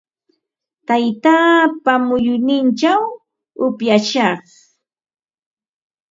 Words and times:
Taytaapa 0.87 1.93
muyunninchaw 2.07 3.01
upyashaq. 3.65 4.39